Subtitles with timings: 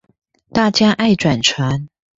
[0.51, 1.85] 大家愛轉傳